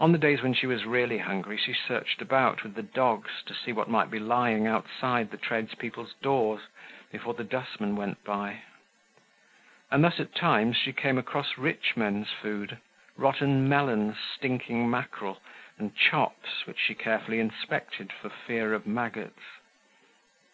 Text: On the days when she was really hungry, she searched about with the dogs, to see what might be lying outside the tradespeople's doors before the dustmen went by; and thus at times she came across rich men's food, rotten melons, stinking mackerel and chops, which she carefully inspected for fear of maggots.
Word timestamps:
On 0.00 0.12
the 0.12 0.18
days 0.18 0.40
when 0.40 0.54
she 0.54 0.66
was 0.66 0.86
really 0.86 1.18
hungry, 1.18 1.58
she 1.58 1.74
searched 1.74 2.22
about 2.22 2.62
with 2.62 2.74
the 2.74 2.82
dogs, 2.82 3.42
to 3.44 3.54
see 3.54 3.70
what 3.70 3.86
might 3.86 4.10
be 4.10 4.18
lying 4.18 4.66
outside 4.66 5.30
the 5.30 5.36
tradespeople's 5.36 6.14
doors 6.22 6.62
before 7.10 7.34
the 7.34 7.44
dustmen 7.44 7.94
went 7.94 8.24
by; 8.24 8.62
and 9.90 10.02
thus 10.02 10.18
at 10.18 10.34
times 10.34 10.78
she 10.78 10.94
came 10.94 11.18
across 11.18 11.58
rich 11.58 11.98
men's 11.98 12.30
food, 12.30 12.78
rotten 13.18 13.68
melons, 13.68 14.16
stinking 14.18 14.88
mackerel 14.88 15.42
and 15.76 15.94
chops, 15.94 16.64
which 16.64 16.80
she 16.80 16.94
carefully 16.94 17.38
inspected 17.38 18.10
for 18.10 18.30
fear 18.30 18.72
of 18.72 18.86
maggots. 18.86 19.42